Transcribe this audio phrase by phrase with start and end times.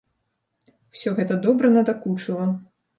[0.95, 2.53] Усё гэта добра надакучыла.